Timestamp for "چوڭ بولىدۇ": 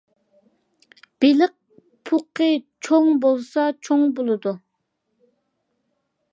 3.89-4.55